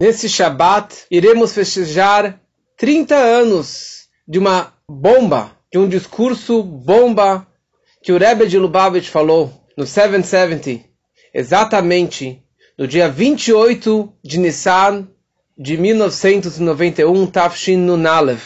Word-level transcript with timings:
Nesse 0.00 0.28
Shabat, 0.28 1.06
iremos 1.08 1.52
festejar 1.52 2.40
30 2.76 3.14
anos 3.14 4.08
de 4.26 4.40
uma 4.40 4.72
bomba, 4.90 5.52
de 5.72 5.78
um 5.78 5.88
discurso 5.88 6.64
bomba 6.64 7.46
que 8.02 8.10
o 8.10 8.18
Rebbe 8.18 8.48
de 8.48 8.58
Lubavitch 8.58 9.08
falou 9.08 9.52
no 9.76 9.86
770, 9.86 10.84
exatamente 11.32 12.42
no 12.76 12.88
dia 12.88 13.08
28 13.08 14.12
de 14.22 14.38
Nissan 14.40 15.06
de 15.56 15.76
1991, 15.76 17.26
Tafshin 17.28 17.76
Nunalev. 17.76 18.42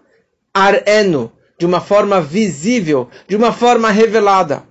areno, 0.55 1.33
de 1.59 1.67
uma 1.67 1.81
forma 1.81 2.21
visível, 2.21 3.09
de 3.27 3.35
uma 3.35 3.53
forma 3.53 3.91
revelada. 3.91 4.63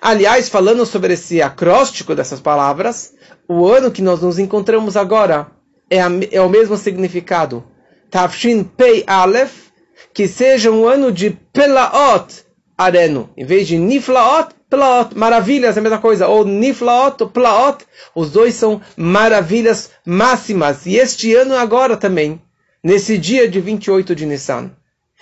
Aliás, 0.00 0.48
falando 0.48 0.86
sobre 0.86 1.14
esse 1.14 1.42
acróstico 1.42 2.14
dessas 2.14 2.38
palavras, 2.38 3.12
o 3.48 3.66
ano 3.66 3.90
que 3.90 4.00
nós 4.00 4.22
nos 4.22 4.38
encontramos 4.38 4.96
agora 4.96 5.48
é, 5.90 6.00
a, 6.00 6.08
é 6.30 6.40
o 6.40 6.48
mesmo 6.48 6.76
significado. 6.76 7.64
Tafshin 8.08 8.62
Pei 8.62 9.02
Aleph, 9.04 9.70
que 10.14 10.28
seja 10.28 10.70
um 10.70 10.86
ano 10.86 11.10
de 11.10 11.30
Pelaot 11.30 12.44
Areno. 12.80 13.28
Em 13.36 13.44
vez 13.44 13.68
de 13.68 13.76
Niflaot, 13.76 14.54
Plaot, 14.70 15.14
maravilhas, 15.14 15.76
é 15.76 15.80
a 15.80 15.82
mesma 15.82 15.98
coisa. 15.98 16.28
Ou 16.28 16.46
Niflaot, 16.46 17.26
Plaot, 17.26 17.84
os 18.14 18.30
dois 18.30 18.54
são 18.54 18.80
maravilhas 18.96 19.90
máximas. 20.06 20.86
E 20.86 20.96
este 20.96 21.34
ano 21.34 21.54
agora 21.54 21.94
também, 21.94 22.40
nesse 22.82 23.18
dia 23.18 23.46
de 23.46 23.60
28 23.60 24.14
de 24.14 24.24
Nissan, 24.24 24.70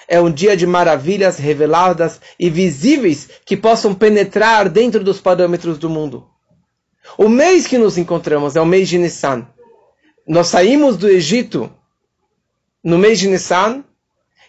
é 0.06 0.20
um 0.20 0.30
dia 0.30 0.56
de 0.56 0.69
maravilhas 0.69 1.36
reveladas 1.36 2.20
e 2.38 2.48
visíveis 2.48 3.28
que 3.44 3.56
possam 3.56 3.92
penetrar 3.92 4.69
dentro 4.69 5.02
dos 5.02 5.20
parâmetros 5.20 5.78
do 5.78 5.90
mundo. 5.90 6.28
O 7.16 7.28
mês 7.28 7.66
que 7.66 7.76
nos 7.76 7.98
encontramos 7.98 8.54
é 8.54 8.60
o 8.60 8.66
mês 8.66 8.88
de 8.88 8.98
Nissan. 8.98 9.44
Nós 10.28 10.46
saímos 10.46 10.96
do 10.96 11.08
Egito 11.08 11.69
no 12.84 12.98
mês 12.98 13.19
de 13.19 13.28
Nissan 13.28 13.82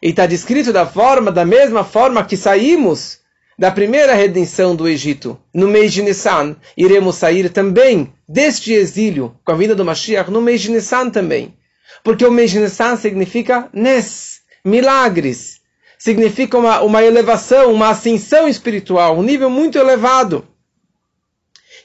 e 0.01 0.09
está 0.09 0.25
descrito 0.25 0.71
da 0.71 0.85
forma, 0.85 1.31
da 1.31 1.45
mesma 1.45 1.83
forma 1.83 2.23
que 2.23 2.37
saímos 2.37 3.19
da 3.57 3.69
primeira 3.69 4.13
redenção 4.13 4.73
do 4.73 4.87
Egito, 4.87 5.37
no 5.53 5.67
mês 5.67 5.91
de 5.91 6.01
Nissan, 6.01 6.55
iremos 6.77 7.17
sair 7.17 7.49
também 7.49 8.13
deste 8.27 8.71
exílio, 8.71 9.35
com 9.43 9.51
a 9.51 9.55
vinda 9.55 9.75
do 9.75 9.83
Mashiach, 9.83 10.31
no 10.31 10.41
mês 10.41 10.61
de 10.61 10.71
Nissan 10.71 11.09
também. 11.09 11.53
Porque 12.01 12.25
o 12.25 12.31
mês 12.31 12.51
de 12.51 12.59
Nissan 12.59 12.95
significa 12.95 13.67
Nes, 13.73 14.39
milagres. 14.63 15.59
Significa 15.97 16.57
uma, 16.57 16.79
uma 16.79 17.03
elevação, 17.03 17.73
uma 17.73 17.89
ascensão 17.89 18.47
espiritual, 18.47 19.17
um 19.17 19.23
nível 19.23 19.49
muito 19.49 19.77
elevado. 19.77 20.47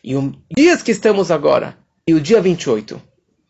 E 0.04 0.14
os 0.14 0.32
dias 0.56 0.80
que 0.80 0.92
estamos 0.92 1.32
agora, 1.32 1.76
e 2.06 2.14
o 2.14 2.20
dia 2.20 2.40
28, 2.40 3.02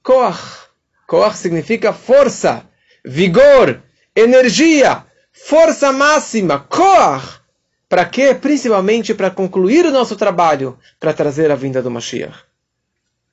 Koach. 0.03 0.65
Koach 1.07 1.37
significa 1.37 1.93
força, 1.93 2.65
vigor, 3.05 3.83
energia, 4.17 5.05
força 5.33 5.93
máxima, 5.93 6.59
Koach 6.59 7.45
para 7.95 8.07
quê? 8.07 8.35
Principalmente 8.35 9.15
para 9.15 9.31
concluir 9.31 9.87
o 9.87 9.93
nosso 9.93 10.17
trabalho, 10.17 10.77
para 10.99 11.13
trazer 11.13 11.51
a 11.53 11.55
vinda 11.55 11.81
do 11.81 11.93
Mashiach. 11.93 12.37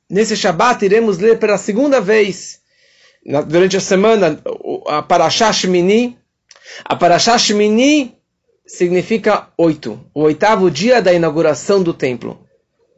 Nesse 0.07 0.37
Shabat 0.37 0.85
iremos 0.85 1.17
ler 1.17 1.39
pela 1.39 1.57
segunda 1.57 1.99
vez, 1.99 2.59
durante 3.47 3.77
a 3.77 3.81
semana, 3.81 4.39
a 4.87 5.01
Parashah 5.01 5.51
Shemini. 5.51 6.15
A 6.85 6.95
Parashah 6.95 7.39
Shemini 7.39 8.15
significa 8.63 9.47
oito, 9.57 9.99
o 10.13 10.21
oitavo 10.21 10.69
dia 10.69 11.01
da 11.01 11.11
inauguração 11.11 11.81
do 11.81 11.91
templo. 11.91 12.45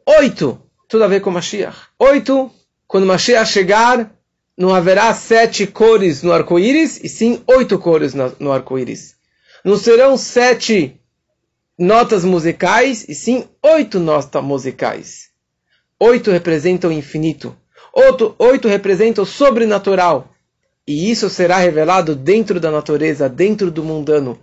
Oito, 0.04 0.60
tudo 0.86 1.04
a 1.04 1.08
ver 1.08 1.20
com 1.20 1.30
Mashiach. 1.30 1.78
Oito, 1.98 2.50
quando 2.86 3.06
Mashiach 3.06 3.50
chegar, 3.50 4.12
não 4.56 4.74
haverá 4.74 5.12
sete 5.12 5.66
cores 5.66 6.22
no 6.22 6.32
arco-íris, 6.32 7.00
e 7.02 7.08
sim 7.08 7.42
oito 7.46 7.78
cores 7.78 8.14
no 8.14 8.52
arco-íris. 8.52 9.16
Não 9.64 9.76
serão 9.76 10.16
sete 10.16 11.00
notas 11.78 12.24
musicais, 12.24 13.04
e 13.08 13.14
sim 13.14 13.44
oito 13.62 13.98
notas 13.98 14.42
musicais. 14.42 15.30
Oito 15.98 16.30
representam 16.30 16.90
o 16.90 16.92
infinito. 16.92 17.56
Oito, 17.92 18.34
oito 18.38 18.68
representam 18.68 19.24
o 19.24 19.26
sobrenatural. 19.26 20.30
E 20.86 21.10
isso 21.10 21.30
será 21.30 21.56
revelado 21.58 22.14
dentro 22.14 22.60
da 22.60 22.70
natureza, 22.70 23.28
dentro 23.28 23.70
do 23.70 23.82
mundano. 23.82 24.38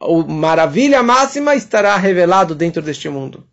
A 0.00 0.32
maravilha 0.32 1.02
máxima 1.02 1.54
estará 1.54 1.96
revelado 1.96 2.54
dentro 2.54 2.80
deste 2.80 3.08
mundo. 3.08 3.46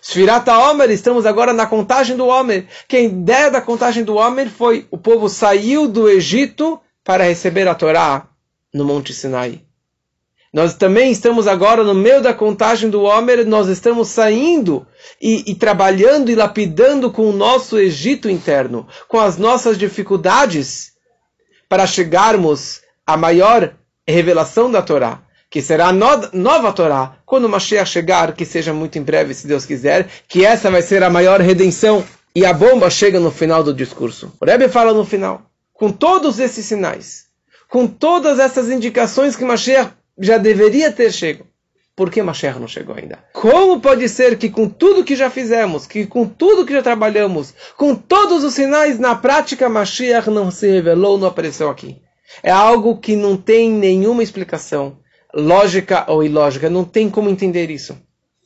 Sfirata 0.00 0.58
Omer, 0.58 0.90
estamos 0.90 1.26
agora 1.26 1.52
na 1.52 1.66
contagem 1.66 2.16
do 2.16 2.26
Omer. 2.26 2.66
Que 2.88 2.96
a 2.96 3.00
ideia 3.00 3.50
da 3.50 3.60
contagem 3.60 4.04
do 4.04 4.16
Omer 4.16 4.48
foi 4.48 4.86
o 4.90 4.98
povo 4.98 5.28
saiu 5.28 5.86
do 5.86 6.08
Egito 6.08 6.80
para 7.04 7.24
receber 7.24 7.68
a 7.68 7.74
Torá 7.74 8.28
no 8.72 8.84
Monte 8.84 9.12
Sinai. 9.12 9.62
Nós 10.52 10.74
também 10.74 11.10
estamos 11.10 11.46
agora 11.46 11.84
no 11.84 11.92
meio 11.92 12.22
da 12.22 12.32
contagem 12.32 12.88
do 12.88 13.02
Homer, 13.02 13.46
nós 13.46 13.68
estamos 13.68 14.08
saindo 14.08 14.86
e, 15.20 15.50
e, 15.50 15.54
trabalhando 15.54 16.30
e 16.30 16.34
lapidando 16.34 17.10
com 17.10 17.28
o 17.28 17.32
nosso 17.32 17.78
Egito 17.78 18.30
interno, 18.30 18.88
com 19.06 19.18
as 19.18 19.36
nossas 19.36 19.76
dificuldades, 19.76 20.92
para 21.68 21.86
chegarmos 21.86 22.80
à 23.06 23.18
maior 23.18 23.74
revelação 24.08 24.70
da 24.70 24.80
Torá, 24.80 25.22
que 25.50 25.62
será 25.62 25.92
no, 25.92 26.28
nova 26.32 26.72
Torá, 26.72 27.16
quando 27.24 27.44
o 27.44 27.48
Mashiach 27.48 27.88
chegar, 27.88 28.32
que 28.34 28.44
seja 28.44 28.72
muito 28.72 28.98
em 28.98 29.02
breve, 29.02 29.34
se 29.34 29.46
Deus 29.46 29.64
quiser, 29.64 30.08
que 30.28 30.44
essa 30.44 30.70
vai 30.70 30.82
ser 30.82 31.02
a 31.02 31.10
maior 31.10 31.40
redenção. 31.40 32.04
E 32.34 32.44
a 32.44 32.52
bomba 32.52 32.90
chega 32.90 33.18
no 33.18 33.30
final 33.30 33.62
do 33.62 33.72
discurso. 33.72 34.30
O 34.38 34.44
Rebbe 34.44 34.68
fala 34.68 34.92
no 34.92 35.06
final, 35.06 35.40
com 35.72 35.90
todos 35.90 36.38
esses 36.38 36.66
sinais, 36.66 37.24
com 37.68 37.86
todas 37.86 38.38
essas 38.38 38.70
indicações 38.70 39.34
que 39.34 39.44
Mashiach 39.44 39.92
já 40.18 40.36
deveria 40.36 40.92
ter 40.92 41.10
chegado. 41.12 41.46
Por 41.96 42.10
que 42.10 42.22
Mashiach 42.22 42.60
não 42.60 42.68
chegou 42.68 42.94
ainda? 42.94 43.18
Como 43.32 43.80
pode 43.80 44.06
ser 44.10 44.36
que 44.36 44.50
com 44.50 44.68
tudo 44.68 45.02
que 45.02 45.16
já 45.16 45.30
fizemos, 45.30 45.86
que 45.86 46.04
com 46.04 46.26
tudo 46.26 46.66
que 46.66 46.74
já 46.74 46.82
trabalhamos, 46.82 47.54
com 47.74 47.94
todos 47.94 48.44
os 48.44 48.52
sinais 48.52 48.98
na 48.98 49.14
prática, 49.14 49.66
Mashiach 49.66 50.28
não 50.28 50.50
se 50.50 50.70
revelou, 50.70 51.16
não 51.16 51.28
apareceu 51.28 51.70
aqui? 51.70 52.02
É 52.42 52.50
algo 52.50 52.98
que 52.98 53.16
não 53.16 53.34
tem 53.34 53.70
nenhuma 53.70 54.22
explicação. 54.22 54.98
Lógica 55.36 56.10
ou 56.10 56.24
ilógica. 56.24 56.70
Não 56.70 56.84
tem 56.84 57.10
como 57.10 57.28
entender 57.28 57.70
isso. 57.70 57.96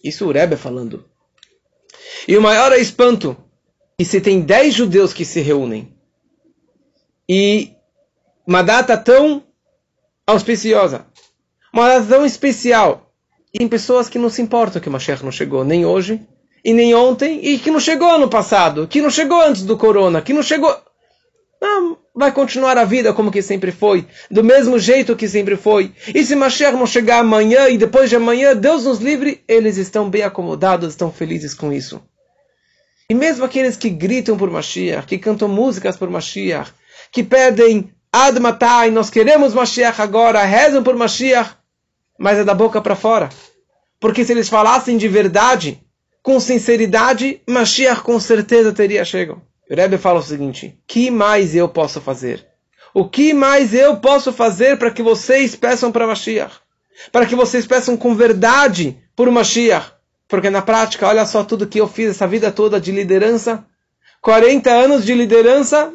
Isso 0.03 0.27
o 0.27 0.33
Rebbe 0.33 0.57
falando. 0.57 1.05
E 2.27 2.37
o 2.37 2.43
maior 2.43 2.73
espanto, 2.73 3.37
e 3.99 4.05
se 4.05 4.21
tem 4.21 4.41
dez 4.41 4.75
judeus 4.75 5.13
que 5.13 5.25
se 5.25 5.41
reúnem, 5.41 5.95
e 7.29 7.73
uma 8.47 8.63
data 8.63 8.97
tão 8.97 9.43
auspiciosa, 10.27 11.07
uma 11.73 11.87
data 11.87 12.07
tão 12.07 12.27
especial, 12.27 13.13
e 13.55 13.59
tem 13.59 13.69
pessoas 13.69 14.09
que 14.09 14.19
não 14.19 14.29
se 14.29 14.43
importam 14.43 14.81
que 14.81 14.89
o 14.89 14.93
Mashiach 14.93 15.25
não 15.25 15.33
chegou, 15.33 15.65
nem 15.65 15.87
hoje, 15.87 16.21
e 16.65 16.73
nem 16.73 16.95
ontem, 16.95 17.41
e 17.43 17.59
que 17.59 17.71
não 17.71 17.81
chegou 17.81 18.19
no 18.19 18.29
passado, 18.29 18.87
que 18.87 19.01
não 19.01 19.11
chegou 19.11 19.41
antes 19.41 19.63
do 19.63 19.77
corona, 19.77 20.21
que 20.21 20.33
não 20.33 20.43
chegou... 20.43 20.77
Não, 21.61 21.99
vai 22.15 22.33
continuar 22.33 22.77
a 22.77 22.85
vida 22.85 23.13
como 23.13 23.31
que 23.31 23.43
sempre 23.43 23.73
foi, 23.73 24.07
do 24.31 24.43
mesmo 24.43 24.79
jeito 24.79 25.17
que 25.17 25.29
sempre 25.29 25.57
foi. 25.57 25.93
E 26.15 26.25
se 26.25 26.35
Mashiach 26.35 26.77
não 26.77 26.87
chegar 26.87 27.21
amanhã 27.21 27.69
e 27.69 27.79
depois 27.79 28.11
de 28.11 28.17
amanhã, 28.17 28.55
Deus 28.55 28.85
nos 28.85 28.99
livre, 28.99 29.43
eles 29.47 29.77
estão 29.77 30.11
bem 30.11 30.23
acomodados, 30.23 30.91
estão 30.91 31.13
felizes 31.13 31.55
com 31.55 31.73
isso. 31.73 32.03
E 33.09 33.15
mesmo 33.15 33.45
aqueles 33.45 33.77
que 33.77 33.91
gritam 33.91 34.37
por 34.37 34.51
Mashiach, 34.51 35.07
que 35.07 35.19
cantam 35.19 35.49
músicas 35.49 35.97
por 35.97 36.09
Mashiach, 36.11 36.73
que 37.11 37.23
pedem 37.23 37.93
Admatai, 38.13 38.91
nós 38.91 39.11
queremos 39.11 39.55
Mashiach 39.55 40.01
agora, 40.01 40.45
rezam 40.45 40.83
por 40.83 40.97
Mashiach, 40.97 41.57
mas 42.19 42.39
é 42.39 42.45
da 42.45 42.55
boca 42.55 42.81
para 42.81 42.97
fora. 42.97 43.29
Porque 43.99 44.25
se 44.25 44.33
eles 44.33 44.49
falassem 44.49 44.97
de 44.97 45.09
verdade, 45.09 45.81
com 46.23 46.39
sinceridade, 46.39 47.41
Mashiach 47.49 48.03
com 48.03 48.19
certeza 48.19 48.73
teria 48.73 49.05
chegado. 49.05 49.43
O 49.71 49.75
Rebbe 49.75 49.97
fala 49.99 50.19
o 50.19 50.23
seguinte: 50.23 50.79
que 50.87 51.11
mais 51.11 51.55
eu 51.55 51.69
posso 51.69 52.01
fazer? 52.01 52.47
O 52.93 53.09
que 53.09 53.33
mais 53.33 53.73
eu 53.73 53.99
posso 53.99 54.33
fazer 54.33 54.77
para 54.77 54.91
que 54.91 55.03
vocês 55.03 55.55
peçam 55.55 55.93
para 55.93 56.07
Mashiach? 56.07 56.57
Para 57.13 57.25
que 57.25 57.37
vocês 57.37 57.67
peçam 57.67 57.97
com 57.97 58.15
verdade 58.15 58.99
por 59.15 59.31
Mashiach? 59.31 59.93
Porque 60.27 60.51
na 60.51 60.61
prática, 60.61 61.07
olha 61.07 61.25
só 61.25 61.45
tudo 61.45 61.67
que 61.67 61.81
eu 61.81 61.89
fiz 61.89 62.11
essa 62.11 62.27
vida 62.27 62.51
toda 62.51 62.81
de 62.81 62.91
liderança 62.91 63.65
40 64.21 64.71
anos 64.71 65.05
de 65.05 65.15
liderança 65.15 65.93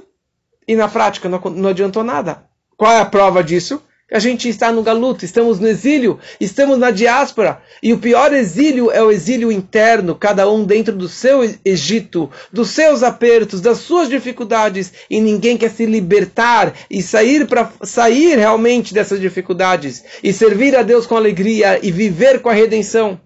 e 0.68 0.76
na 0.76 0.88
prática 0.88 1.30
não, 1.30 1.40
não 1.40 1.70
adiantou 1.70 2.04
nada. 2.04 2.44
Qual 2.76 2.92
é 2.92 3.00
a 3.00 3.06
prova 3.06 3.44
disso? 3.44 3.82
A 4.12 4.20
gente 4.20 4.48
está 4.48 4.72
no 4.72 4.84
galuto, 4.84 5.26
estamos 5.26 5.60
no 5.60 5.68
exílio, 5.68 6.20
estamos 6.40 6.78
na 6.78 6.92
diáspora. 6.92 7.64
E 7.82 7.92
o 7.92 7.98
pior 7.98 8.32
exílio 8.34 8.92
é 8.92 9.02
o 9.02 9.12
exílio 9.12 9.52
interno, 9.52 10.14
cada 10.14 10.48
um 10.48 10.64
dentro 10.64 10.96
do 10.96 11.10
seu 11.10 11.42
Egito, 11.66 12.30
dos 12.54 12.70
seus 12.70 13.02
apertos, 13.02 13.62
das 13.62 13.80
suas 13.80 14.08
dificuldades. 14.08 14.94
E 15.10 15.20
ninguém 15.20 15.58
quer 15.58 15.72
se 15.72 15.88
libertar 15.88 16.72
e 16.88 17.02
sair 17.02 17.48
para 17.48 17.72
sair 17.82 18.38
realmente 18.38 18.94
dessas 18.94 19.20
dificuldades 19.20 20.04
e 20.24 20.32
servir 20.32 20.76
a 20.76 20.84
Deus 20.84 21.08
com 21.08 21.18
alegria 21.18 21.80
e 21.82 21.92
viver 21.92 22.44
com 22.44 22.50
a 22.50 22.54
redenção. 22.54 23.20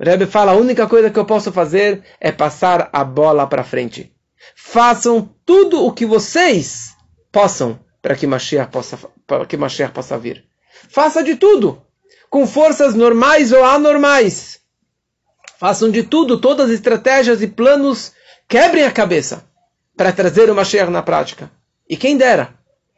O 0.00 0.04
Rebbe 0.04 0.26
fala: 0.26 0.50
a 0.50 0.56
única 0.56 0.88
coisa 0.88 1.10
que 1.10 1.18
eu 1.18 1.24
posso 1.24 1.52
fazer 1.52 2.02
é 2.20 2.32
passar 2.32 2.90
a 2.92 3.04
bola 3.04 3.46
para 3.46 3.62
frente. 3.62 4.12
Façam 4.56 5.30
tudo 5.46 5.86
o 5.86 5.92
que 5.92 6.04
vocês 6.04 6.92
possam 7.30 7.83
para 8.04 8.16
que 8.16 8.26
Mashiach 8.26 8.70
possa, 8.70 8.98
para 9.26 9.46
que 9.46 9.56
Mashiach 9.56 9.90
possa 9.90 10.18
vir. 10.18 10.44
Faça 10.90 11.24
de 11.24 11.36
tudo, 11.36 11.82
com 12.28 12.46
forças 12.46 12.94
normais 12.94 13.50
ou 13.50 13.64
anormais. 13.64 14.60
Façam 15.58 15.90
de 15.90 16.02
tudo, 16.02 16.38
todas 16.38 16.66
as 16.66 16.74
estratégias 16.74 17.40
e 17.40 17.46
planos, 17.46 18.12
quebrem 18.46 18.84
a 18.84 18.90
cabeça 18.90 19.42
para 19.96 20.12
trazer 20.12 20.50
o 20.50 20.54
Mashiach 20.54 20.90
na 20.90 21.00
prática. 21.02 21.50
E 21.88 21.96
quem 21.96 22.18
dera 22.18 22.52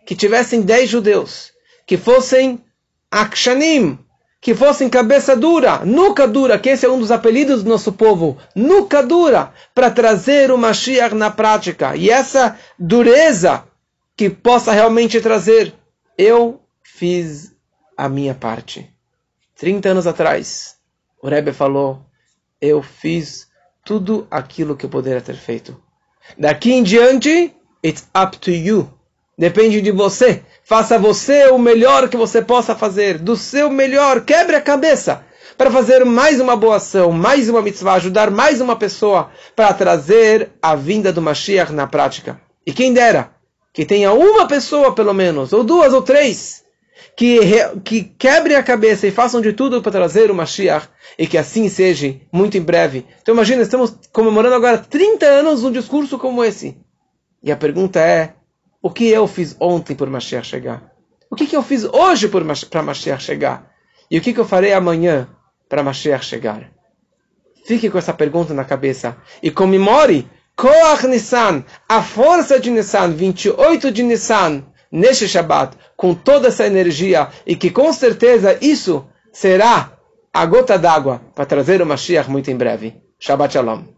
que 0.05 0.17
tivessem 0.17 0.61
dez 0.61 0.91
judeus, 0.91 1.53
que 1.87 1.97
fossem 1.97 2.64
akshanim, 3.08 3.97
que 4.41 4.56
fossem 4.56 4.88
cabeça 4.88 5.37
dura, 5.37 5.85
nuca 5.85 6.26
dura, 6.26 6.58
que 6.58 6.70
esse 6.70 6.85
é 6.85 6.91
um 6.91 6.99
dos 6.99 7.12
apelidos 7.12 7.62
do 7.62 7.70
nosso 7.70 7.93
povo, 7.93 8.38
nuca 8.56 9.05
dura, 9.05 9.53
para 9.73 9.88
trazer 9.88 10.50
o 10.50 10.58
Mashiach 10.58 11.14
na 11.14 11.31
prática. 11.31 11.94
E 11.94 12.11
essa 12.11 12.58
dureza 12.76 13.62
que 14.17 14.31
possa 14.31 14.73
realmente 14.73 15.21
trazer. 15.21 15.75
Eu 16.17 16.61
fiz 16.83 17.55
a 17.97 18.09
minha 18.09 18.35
parte. 18.35 18.91
30 19.57 19.91
anos 19.91 20.07
atrás, 20.07 20.77
o 21.23 21.29
Rebbe 21.29 21.53
falou: 21.53 22.01
Eu 22.61 22.83
fiz 22.83 23.49
tudo 23.85 24.27
aquilo 24.31 24.77
que 24.77 24.87
eu 24.87 24.91
poderia 24.91 25.21
ter 25.21 25.37
feito. 25.37 25.81
Daqui 26.39 26.73
em 26.73 26.83
diante, 26.83 27.55
it's 27.85 28.09
up 28.17 28.39
to 28.39 28.51
you. 28.51 28.91
Depende 29.39 29.83
de 29.83 29.93
você. 29.93 30.43
Faça 30.65 30.99
você 30.99 31.49
o 31.49 31.59
melhor 31.59 32.09
que 32.09 32.17
você 32.17 32.41
possa 32.41 32.75
fazer. 32.75 33.19
Do 33.19 33.37
seu 33.37 33.71
melhor. 33.71 34.25
Quebre 34.25 34.57
a 34.57 34.61
cabeça 34.61 35.25
para 35.59 35.71
fazer 35.71 36.05
mais 36.05 36.41
uma 36.41 36.57
boa 36.57 36.77
ação, 36.77 37.13
mais 37.13 37.49
uma 37.49 37.63
mitzvah, 37.63 37.95
ajudar 37.95 38.31
mais 38.31 38.61
uma 38.61 38.77
pessoa 38.77 39.31
para 39.55 39.73
trazer 39.73 40.51
a 40.61 40.75
vinda 40.75 41.13
do 41.13 41.23
Mashiach 41.23 41.73
na 41.73 41.87
prática. 41.87 42.41
E 42.67 42.73
quem 42.73 42.93
dera 42.93 43.36
que 43.76 43.84
tenha 43.84 44.11
uma 44.11 44.49
pessoa, 44.49 44.94
pelo 44.94 45.12
menos, 45.12 45.52
ou 45.52 45.62
duas 45.62 45.93
ou 45.93 46.00
três, 46.00 46.64
que, 47.14 47.38
que 47.84 48.05
quebrem 48.05 48.56
a 48.56 48.62
cabeça 48.62 49.06
e 49.06 49.11
façam 49.11 49.38
de 49.38 49.52
tudo 49.52 49.82
para 49.82 49.93
trazer 49.93 50.31
o 50.31 50.34
Mashiach, 50.34 50.88
e 51.19 51.26
que 51.26 51.37
assim 51.37 51.69
seja 51.69 52.17
muito 52.32 52.56
em 52.56 52.62
breve. 52.62 53.05
Então 53.20 53.34
imagina, 53.34 53.61
estamos 53.61 53.94
comemorando 54.11 54.55
agora 54.55 54.78
30 54.78 55.26
anos 55.26 55.62
um 55.62 55.70
discurso 55.70 56.19
como 56.19 56.43
esse. 56.43 56.75
E 57.43 57.52
a 57.52 57.56
pergunta 57.56 58.00
é, 58.00 58.32
o 58.81 58.88
que 58.88 59.08
eu 59.08 59.26
fiz 59.26 59.55
ontem 59.61 59.94
por 59.94 60.08
Mashiach 60.08 60.49
chegar? 60.49 60.90
O 61.31 61.37
que, 61.37 61.46
que 61.46 61.55
eu 61.55 61.62
fiz 61.62 61.84
hoje 61.84 62.29
para 62.29 62.82
Mashiach 62.82 63.22
chegar? 63.22 63.70
E 64.11 64.17
o 64.17 64.22
que, 64.22 64.32
que 64.32 64.40
eu 64.40 64.46
farei 64.46 64.72
amanhã 64.72 65.29
para 65.69 65.82
Mashiach 65.82 66.25
chegar? 66.25 66.70
Fique 67.67 67.90
com 67.90 67.99
essa 67.99 68.14
pergunta 68.14 68.55
na 68.55 68.64
cabeça 68.64 69.19
e 69.43 69.50
comemore 69.50 70.26
Koach 70.56 71.06
Nissan, 71.06 71.64
a 71.87 72.03
força 72.03 72.58
de 72.58 72.70
Nissan, 72.70 73.11
28 73.11 73.93
de 73.93 74.03
Nissan, 74.03 74.64
neste 74.91 75.29
Shabbat, 75.29 75.76
com 75.94 76.14
toda 76.14 76.49
essa 76.49 76.67
energia, 76.67 77.29
e 77.47 77.55
que 77.55 77.70
com 77.70 77.93
certeza 77.93 78.56
isso 78.61 79.06
será 79.31 79.93
a 80.32 80.47
gota 80.47 80.79
d'água 80.79 81.20
para 81.35 81.44
trazer 81.44 81.82
o 81.82 81.87
Mashiach 81.87 82.31
muito 82.31 82.50
em 82.50 82.56
breve. 82.56 82.97
Shabbat 83.19 83.53
Shalom. 83.53 83.82